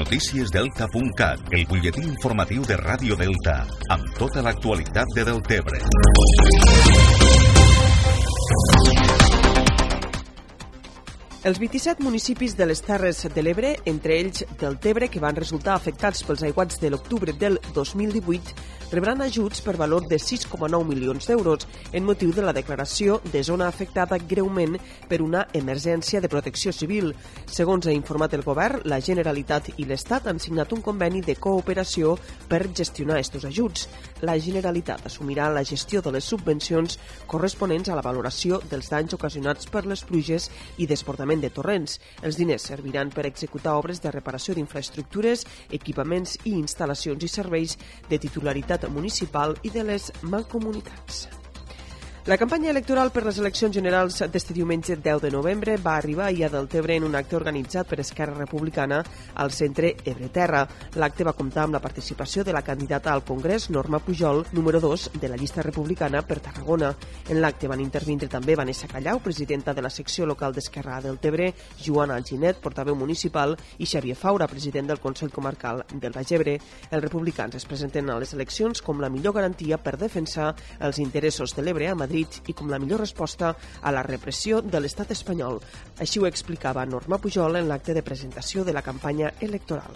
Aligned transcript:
Noticiesdelta.cat, 0.00 1.50
el 1.52 1.66
butlletí 1.68 2.00
informatiu 2.06 2.62
de 2.64 2.78
Ràdio 2.80 3.18
Delta, 3.20 3.58
amb 3.92 4.06
tota 4.16 4.40
l'actualitat 4.40 5.10
de 5.12 5.26
Deltebre. 5.28 5.80
Els 11.44 11.60
27 11.60 12.00
municipis 12.00 12.56
de 12.56 12.70
les 12.70 12.80
Terres 12.80 13.20
de 13.34 13.44
l'Ebre, 13.44 13.74
entre 13.92 14.16
ells 14.22 14.46
del 14.62 14.78
Tebre, 14.80 15.10
que 15.12 15.20
van 15.20 15.36
resultar 15.36 15.76
afectats 15.76 16.24
pels 16.24 16.46
aiguats 16.48 16.80
de 16.80 16.94
l'octubre 16.94 17.36
del 17.36 17.60
2018, 17.74 18.56
rebran 18.92 19.22
ajuts 19.22 19.62
per 19.64 19.78
valor 19.80 20.04
de 20.10 20.18
6,9 20.20 20.84
milions 20.84 21.28
d'euros 21.30 21.64
en 21.92 22.04
motiu 22.04 22.34
de 22.36 22.44
la 22.44 22.52
declaració 22.52 23.20
de 23.32 23.42
zona 23.42 23.68
afectada 23.68 24.18
greument 24.18 24.76
per 25.08 25.22
una 25.24 25.46
emergència 25.54 26.20
de 26.20 26.28
protecció 26.28 26.72
civil. 26.72 27.14
Segons 27.46 27.88
ha 27.88 27.96
informat 27.96 28.36
el 28.36 28.44
govern, 28.44 28.82
la 28.84 29.00
Generalitat 29.00 29.72
i 29.78 29.88
l'Estat 29.88 30.28
han 30.28 30.38
signat 30.38 30.74
un 30.76 30.84
conveni 30.84 31.24
de 31.24 31.38
cooperació 31.40 32.18
per 32.50 32.66
gestionar 32.68 33.16
aquests 33.16 33.48
ajuts. 33.48 33.88
La 34.20 34.36
Generalitat 34.36 35.08
assumirà 35.08 35.48
la 35.48 35.64
gestió 35.64 36.04
de 36.04 36.12
les 36.12 36.28
subvencions 36.28 36.98
corresponents 37.26 37.88
a 37.88 37.96
la 37.96 38.04
valoració 38.04 38.60
dels 38.68 38.92
danys 38.92 39.16
ocasionats 39.16 39.72
per 39.72 39.86
les 39.86 40.04
pluges 40.04 40.50
i 40.76 40.84
desbordaments 40.84 41.30
sanejament 41.30 41.40
de 41.40 41.50
torrents. 41.50 41.98
Els 42.22 42.36
diners 42.36 42.66
serviran 42.66 43.10
per 43.10 43.26
executar 43.26 43.76
obres 43.78 44.00
de 44.00 44.10
reparació 44.10 44.54
d'infraestructures, 44.54 45.46
equipaments 45.70 46.38
i 46.44 46.54
instal·lacions 46.54 47.22
i 47.22 47.28
serveis 47.28 47.76
de 48.08 48.18
titularitat 48.18 48.79
municipal 48.88 49.56
i 49.62 49.70
de 49.70 49.84
les 49.84 50.12
mancomunitats. 50.22 51.28
La 52.26 52.36
campanya 52.36 52.68
electoral 52.68 53.08
per 53.10 53.22
les 53.24 53.38
eleccions 53.40 53.72
generals 53.72 54.18
d'este 54.28 54.52
diumenge 54.52 54.92
10 54.92 55.22
de 55.24 55.30
novembre 55.32 55.78
va 55.80 55.94
arribar 55.96 56.26
a 56.28 56.48
Deltebre 56.52 56.94
en 56.94 57.04
un 57.04 57.14
acte 57.16 57.34
organitzat 57.34 57.88
per 57.88 57.98
Esquerra 58.00 58.34
Republicana 58.36 58.98
al 59.34 59.52
centre 59.52 59.94
Ebreterra. 60.04 60.66
L'acte 61.00 61.24
va 61.24 61.32
comptar 61.32 61.62
amb 61.64 61.72
la 61.72 61.80
participació 61.80 62.44
de 62.44 62.52
la 62.52 62.60
candidata 62.60 63.14
al 63.14 63.24
Congrés, 63.24 63.70
Norma 63.70 64.00
Pujol, 64.00 64.44
número 64.52 64.80
2 64.80 65.12
de 65.18 65.30
la 65.30 65.36
llista 65.36 65.62
republicana 65.62 66.20
per 66.20 66.40
Tarragona. 66.40 66.94
En 67.30 67.40
l'acte 67.40 67.66
van 67.66 67.80
intervindre 67.80 68.28
també 68.28 68.54
Vanessa 68.54 68.86
Callau, 68.86 69.22
presidenta 69.24 69.72
de 69.72 69.80
la 69.80 69.90
secció 69.90 70.26
local 70.26 70.52
d'Esquerra 70.52 70.98
a 70.98 71.00
Deltebre, 71.00 71.54
Joana 71.80 72.20
Alginet, 72.20 72.60
portaveu 72.60 72.94
municipal, 72.94 73.56
i 73.78 73.86
Xavier 73.86 74.14
Faura, 74.14 74.46
president 74.46 74.92
del 74.92 75.00
Consell 75.00 75.32
Comarcal 75.32 75.86
del 75.94 76.12
Baix 76.12 76.36
Ebre. 76.36 76.58
Els 76.90 77.02
republicans 77.02 77.56
es 77.56 77.64
presenten 77.64 78.10
a 78.10 78.20
les 78.20 78.36
eleccions 78.36 78.84
com 78.84 79.00
la 79.00 79.08
millor 79.08 79.38
garantia 79.40 79.80
per 79.80 79.96
defensar 79.96 80.52
els 80.80 81.00
interessos 81.00 81.56
de 81.56 81.64
l'Ebre 81.64 81.88
a 81.88 81.94
Madrid 81.94 82.09
Madrid 82.10 82.42
i 82.50 82.54
com 82.58 82.70
la 82.70 82.80
millor 82.82 82.98
resposta 82.98 83.54
a 83.80 83.90
la 83.94 84.02
repressió 84.02 84.58
de 84.60 84.80
l'estat 84.82 85.12
espanyol. 85.14 85.60
Així 86.02 86.18
ho 86.18 86.26
explicava 86.26 86.82
Norma 86.84 87.20
Pujol 87.22 87.60
en 87.60 87.68
l'acte 87.70 87.94
de 87.94 88.02
presentació 88.02 88.64
de 88.66 88.74
la 88.74 88.82
campanya 88.82 89.30
electoral. 89.40 89.94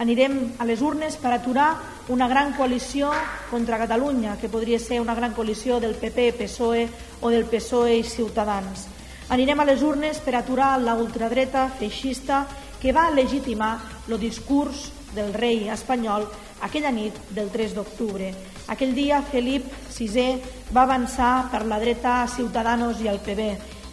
Anirem 0.00 0.54
a 0.58 0.64
les 0.64 0.80
urnes 0.80 1.18
per 1.20 1.34
aturar 1.34 1.74
una 2.08 2.26
gran 2.28 2.54
coalició 2.56 3.10
contra 3.50 3.76
Catalunya, 3.82 4.38
que 4.40 4.48
podria 4.48 4.78
ser 4.80 5.02
una 5.02 5.14
gran 5.14 5.34
coalició 5.36 5.78
del 5.80 5.94
PP, 6.00 6.32
PSOE 6.40 6.88
o 7.20 7.28
del 7.28 7.44
PSOE 7.44 7.98
i 7.98 8.02
Ciutadans. 8.08 8.88
Anirem 9.28 9.60
a 9.60 9.68
les 9.68 9.84
urnes 9.84 10.22
per 10.24 10.34
aturar 10.38 10.78
la 10.80 10.96
ultradreta 10.96 11.68
feixista 11.76 12.46
que 12.80 12.96
va 12.96 13.10
legitimar 13.12 13.76
el 14.08 14.18
discurs 14.18 14.88
del 15.14 15.32
rei 15.34 15.68
espanyol 15.72 16.26
aquella 16.62 16.90
nit 16.94 17.18
del 17.34 17.50
3 17.50 17.74
d'octubre. 17.76 18.30
Aquell 18.72 18.94
dia 18.94 19.20
Felip 19.26 19.66
VI 19.92 20.40
va 20.72 20.86
avançar 20.86 21.50
per 21.50 21.64
la 21.66 21.80
dreta 21.82 22.22
a 22.22 22.28
Ciutadanos 22.30 23.02
i 23.02 23.10
al 23.10 23.20
PB 23.20 23.48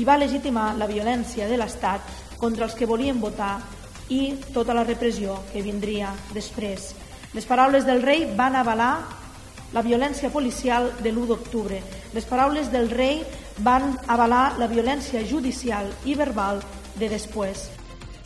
i 0.00 0.04
va 0.04 0.18
legitimar 0.18 0.74
la 0.78 0.88
violència 0.90 1.48
de 1.48 1.58
l'Estat 1.60 2.36
contra 2.38 2.66
els 2.66 2.74
que 2.74 2.88
volien 2.88 3.20
votar 3.20 3.58
i 4.08 4.34
tota 4.52 4.74
la 4.74 4.84
repressió 4.84 5.38
que 5.52 5.62
vindria 5.62 6.10
després. 6.32 6.92
Les 7.34 7.46
paraules 7.46 7.86
del 7.86 8.02
rei 8.02 8.26
van 8.36 8.56
avalar 8.56 8.94
la 9.74 9.82
violència 9.82 10.30
policial 10.30 10.92
de 11.02 11.10
l'1 11.10 11.26
d'octubre. 11.30 11.80
Les 12.14 12.26
paraules 12.30 12.70
del 12.70 12.90
rei 12.90 13.24
van 13.58 13.96
avalar 14.06 14.54
la 14.58 14.68
violència 14.70 15.24
judicial 15.26 15.90
i 16.04 16.14
verbal 16.14 16.62
de 16.94 17.08
després. 17.10 17.68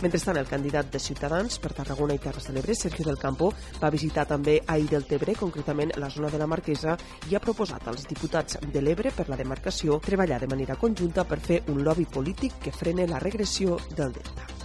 Mentrestant, 0.01 0.37
el 0.39 0.47
candidat 0.47 0.93
de 0.93 0.99
Ciutadans 1.03 1.57
per 1.59 1.73
Tarragona 1.75 2.15
i 2.15 2.21
Terres 2.23 2.45
de 2.47 2.53
l'Ebre, 2.55 2.75
Sergio 2.79 3.03
del 3.09 3.19
Campo, 3.19 3.49
va 3.83 3.91
visitar 3.91 4.29
també 4.31 4.61
Aire 4.75 4.93
del 4.93 5.07
Tebre, 5.11 5.35
concretament 5.35 5.91
la 5.99 6.11
zona 6.15 6.31
de 6.31 6.39
la 6.39 6.47
Marquesa, 6.47 6.95
i 7.27 7.35
ha 7.35 7.43
proposat 7.43 7.89
als 7.91 8.07
diputats 8.07 8.61
de 8.63 8.83
l'Ebre 8.85 9.11
per 9.17 9.27
la 9.29 9.41
demarcació 9.41 9.99
treballar 9.99 10.39
de 10.45 10.51
manera 10.55 10.79
conjunta 10.79 11.27
per 11.27 11.41
fer 11.43 11.65
un 11.75 11.83
lobby 11.83 12.07
polític 12.07 12.63
que 12.63 12.77
frene 12.79 13.09
la 13.11 13.19
regressió 13.19 13.81
del 13.91 14.15
delta. 14.15 14.58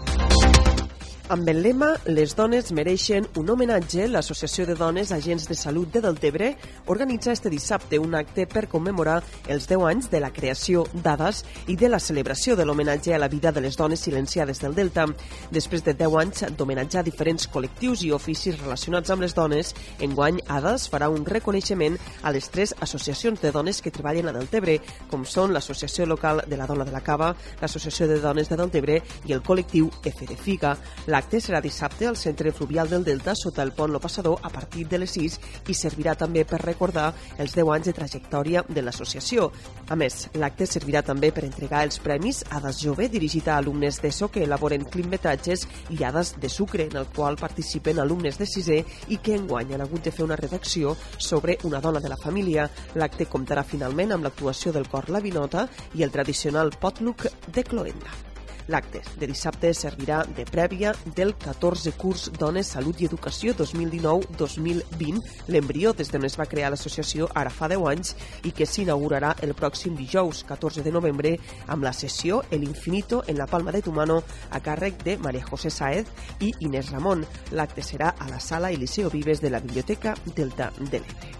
Amb 1.30 1.48
el 1.48 1.62
lema 1.64 1.94
Les 2.04 2.34
dones 2.36 2.74
mereixen 2.76 3.24
un 3.40 3.48
homenatge, 3.50 4.10
l'Associació 4.12 4.66
de 4.68 4.74
Dones 4.76 5.14
Agents 5.16 5.46
de 5.48 5.56
Salut 5.56 5.88
de 5.94 6.02
Deltebre 6.04 6.50
organitza 6.92 7.32
este 7.32 7.50
dissabte 7.50 7.98
un 7.98 8.14
acte 8.14 8.44
per 8.46 8.66
commemorar 8.68 9.22
els 9.48 9.70
10 9.70 9.86
anys 9.88 10.10
de 10.12 10.20
la 10.20 10.34
creació 10.36 10.84
d'ADAS 10.92 11.46
i 11.72 11.78
de 11.80 11.88
la 11.88 12.02
celebració 12.04 12.58
de 12.60 12.66
l'homenatge 12.68 13.16
a 13.16 13.22
la 13.24 13.30
vida 13.32 13.54
de 13.54 13.64
les 13.64 13.78
dones 13.80 14.04
silenciades 14.04 14.60
del 14.60 14.76
Delta. 14.76 15.06
Després 15.50 15.86
de 15.86 15.94
10 15.94 16.18
anys 16.20 16.44
d'homenatjar 16.58 17.06
diferents 17.08 17.48
col·lectius 17.48 18.04
i 18.04 18.12
oficis 18.12 18.60
relacionats 18.60 19.16
amb 19.16 19.24
les 19.24 19.34
dones, 19.34 19.72
enguany 20.04 20.44
ADAS 20.50 20.90
farà 20.92 21.08
un 21.08 21.24
reconeixement 21.24 21.96
a 22.22 22.36
les 22.36 22.52
tres 22.52 22.76
associacions 22.82 23.40
de 23.40 23.54
dones 23.56 23.80
que 23.82 23.96
treballen 23.96 24.28
a 24.28 24.36
Deltebre, 24.36 24.82
com 25.08 25.24
són 25.24 25.56
l'Associació 25.56 26.06
Local 26.06 26.44
de 26.52 26.60
la 26.60 26.68
Dona 26.68 26.84
de 26.84 26.92
la 26.92 27.02
Cava, 27.02 27.32
l'Associació 27.62 28.12
de 28.12 28.20
Dones 28.20 28.52
de 28.52 28.60
Deltebre 28.60 29.00
i 29.24 29.32
el 29.32 29.42
col·lectiu 29.42 29.88
F 30.04 30.28
de 30.28 30.36
Figa. 30.36 30.76
La 31.14 31.20
L'acte 31.24 31.40
serà 31.40 31.60
dissabte 31.62 32.08
al 32.08 32.18
centre 32.18 32.52
fluvial 32.52 32.90
del 32.90 33.04
Delta 33.04 33.36
sota 33.36 33.62
el 33.62 33.72
pont 33.72 33.92
Lo 33.94 34.00
Passador 34.00 34.40
a 34.42 34.50
partir 34.50 34.88
de 34.88 34.98
les 34.98 35.12
6 35.14 35.36
i 35.70 35.76
servirà 35.78 36.16
també 36.18 36.42
per 36.44 36.58
recordar 36.64 37.12
els 37.38 37.54
10 37.54 37.70
anys 37.76 37.88
de 37.90 37.94
trajectòria 38.00 38.64
de 38.68 38.82
l'associació. 38.82 39.46
A 39.94 39.96
més, 39.96 40.18
l'acte 40.42 40.66
servirà 40.66 41.04
també 41.06 41.30
per 41.32 41.46
entregar 41.46 41.84
els 41.86 42.02
premis 42.02 42.42
Hades 42.50 42.82
Jove 42.82 43.08
dirigit 43.14 43.48
a 43.48 43.60
alumnes 43.62 44.02
d'ESO 44.02 44.32
que 44.34 44.44
elaboren 44.48 44.90
climetatges 44.96 45.68
i 45.94 46.02
Hades 46.04 46.34
de 46.42 46.50
Sucre, 46.50 46.90
en 46.90 46.98
el 47.04 47.08
qual 47.14 47.38
participen 47.38 48.02
alumnes 48.02 48.42
de 48.42 48.50
sisè 48.50 48.82
i 49.14 49.22
que 49.22 49.38
enguany 49.38 49.78
han 49.78 49.86
hagut 49.88 50.04
de 50.04 50.12
fer 50.18 50.26
una 50.26 50.40
redacció 50.40 50.98
sobre 51.18 51.60
una 51.64 51.80
dona 51.80 52.02
de 52.02 52.10
la 52.10 52.20
família. 52.20 52.68
L'acte 52.96 53.30
comptarà 53.30 53.64
finalment 53.64 54.18
amb 54.18 54.26
l'actuació 54.26 54.74
del 54.74 54.90
cor 54.90 55.10
La 55.10 55.22
Vinota 55.22 55.70
i 55.94 56.04
el 56.04 56.12
tradicional 56.12 56.74
potluck 56.82 57.30
de 57.48 57.64
Cloenda. 57.64 58.23
L'acte 58.72 59.02
de 59.20 59.28
dissabte 59.28 59.74
servirà 59.76 60.22
de 60.38 60.46
prèvia 60.48 60.94
del 61.16 61.34
14 61.36 61.92
curs 62.00 62.30
Dones, 62.40 62.70
Salut 62.76 63.02
i 63.02 63.08
Educació 63.10 63.54
2019-2020, 63.60 65.20
l'embrió 65.52 65.92
des 65.94 66.12
d'on 66.14 66.24
es 66.24 66.38
va 66.40 66.48
crear 66.48 66.72
l'associació 66.72 67.28
ara 67.36 67.52
fa 67.52 67.68
10 67.72 67.90
anys 67.92 68.16
i 68.48 68.54
que 68.56 68.68
s'inaugurarà 68.70 69.34
el 69.44 69.56
pròxim 69.58 69.98
dijous 70.00 70.44
14 70.48 70.86
de 70.86 70.96
novembre 70.96 71.36
amb 71.68 71.84
la 71.84 71.94
sessió 71.94 72.44
El 72.52 72.64
Infinito 72.64 73.24
en 73.28 73.38
la 73.38 73.48
Palma 73.48 73.76
de 73.76 73.84
tu 73.84 73.92
mano 73.92 74.22
a 74.50 74.64
càrrec 74.64 75.04
de 75.04 75.18
María 75.18 75.46
José 75.46 75.70
Saez 75.70 76.08
i 76.40 76.54
Inés 76.60 76.92
Ramon. 76.92 77.26
L'acte 77.52 77.84
serà 77.84 78.16
a 78.18 78.30
la 78.30 78.40
sala 78.40 78.72
Eliseo 78.72 79.10
Vives 79.10 79.42
de 79.42 79.50
la 79.50 79.60
Biblioteca 79.60 80.16
Delta 80.36 80.72
de 80.80 81.00
l'Ebre. 81.00 81.33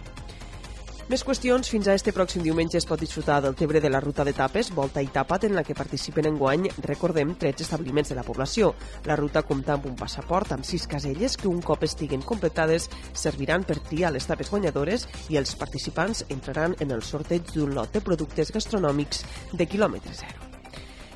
Més 1.04 1.20
qüestions, 1.20 1.68
fins 1.68 1.84
a 1.84 1.94
este 1.98 2.14
pròxim 2.16 2.40
diumenge 2.40 2.78
es 2.78 2.86
pot 2.88 2.96
disfrutar 2.96 3.42
del 3.44 3.56
Tebre 3.58 3.80
de 3.84 3.90
la 3.90 3.98
ruta 4.00 4.24
d'etapes 4.24 4.70
Volta 4.72 5.02
i 5.04 5.10
Tapat 5.12 5.42
en 5.44 5.52
la 5.52 5.62
que 5.62 5.76
participen 5.76 6.30
en 6.30 6.38
guany, 6.40 6.70
recordem, 6.86 7.34
13 7.42 7.66
establiments 7.66 8.08
de 8.08 8.16
la 8.16 8.24
població. 8.24 8.70
La 9.04 9.18
ruta 9.20 9.42
compta 9.44 9.74
amb 9.74 9.84
un 9.90 9.98
passaport 10.00 10.54
amb 10.56 10.64
sis 10.64 10.86
caselles 10.88 11.36
que 11.36 11.50
un 11.50 11.60
cop 11.60 11.84
estiguen 11.84 12.24
completades 12.24 12.88
serviran 13.12 13.68
per 13.68 13.82
triar 13.84 14.14
les 14.16 14.24
tapes 14.24 14.48
guanyadores 14.48 15.04
i 15.28 15.36
els 15.36 15.52
participants 15.60 16.24
entraran 16.30 16.78
en 16.80 16.96
el 16.96 17.04
sorteig 17.04 17.52
d'un 17.52 17.76
lot 17.76 17.92
de 17.92 18.00
productes 18.00 18.56
gastronòmics 18.56 19.26
de 19.52 19.68
quilòmetre 19.68 20.16
zero. 20.24 20.43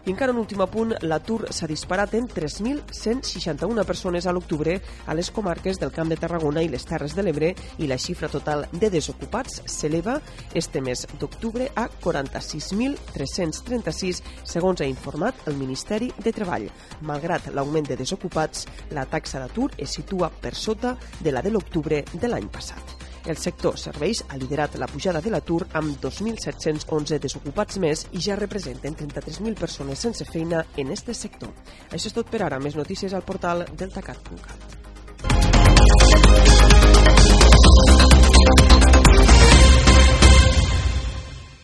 I 0.08 0.12
encara 0.14 0.32
un 0.32 0.38
últim 0.40 0.62
apunt, 0.64 0.94
l'atur 1.04 1.52
s'ha 1.52 1.68
disparat 1.68 2.14
en 2.16 2.24
3.161 2.32 3.84
persones 3.84 4.24
a 4.24 4.32
l'octubre 4.32 4.80
a 5.04 5.12
les 5.12 5.28
comarques 5.28 5.76
del 5.76 5.92
Camp 5.92 6.08
de 6.08 6.16
Tarragona 6.16 6.64
i 6.64 6.72
les 6.72 6.88
Terres 6.88 7.12
de 7.12 7.20
l'Ebre 7.26 7.52
i 7.76 7.84
la 7.90 7.98
xifra 8.00 8.32
total 8.32 8.64
de 8.72 8.88
desocupats 8.88 9.60
s'eleva 9.68 10.16
este 10.56 10.80
mes 10.80 11.04
d'octubre 11.20 11.68
a 11.76 11.92
46.336, 12.00 14.24
segons 14.48 14.80
ha 14.80 14.88
informat 14.88 15.36
el 15.44 15.60
Ministeri 15.60 16.08
de 16.24 16.32
Treball. 16.32 16.72
Malgrat 17.04 17.52
l'augment 17.52 17.84
de 17.90 18.00
desocupats, 18.00 18.64
la 18.96 19.04
taxa 19.04 19.44
d'atur 19.44 19.76
es 19.76 19.92
situa 20.00 20.32
per 20.32 20.56
sota 20.56 20.96
de 21.20 21.36
la 21.36 21.44
de 21.44 21.52
l'octubre 21.52 22.00
de 22.14 22.28
l'any 22.32 22.48
passat. 22.48 22.97
El 23.28 23.36
sector 23.36 23.76
serveis 23.76 24.22
ha 24.28 24.38
liderat 24.40 24.78
la 24.80 24.88
pujada 24.88 25.20
de 25.20 25.32
l'atur 25.34 25.66
amb 25.76 25.98
2.711 26.00 27.20
desocupats 27.20 27.76
més 27.82 28.06
i 28.16 28.24
ja 28.24 28.38
representen 28.40 28.96
33.000 28.96 29.60
persones 29.60 30.06
sense 30.08 30.24
feina 30.32 30.64
en 30.80 30.96
este 30.96 31.12
sector. 31.12 31.52
Això 31.92 32.08
és 32.08 32.16
tot 32.16 32.32
per 32.32 32.42
ara. 32.48 32.58
Més 32.58 32.80
notícies 32.80 33.12
al 33.12 33.28
portal 33.28 33.66
deltacat.cat. 33.76 34.77